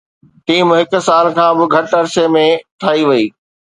[0.47, 2.45] team هڪ سال کان به گهٽ عرصي ۾
[2.85, 3.25] ٺاهي وئي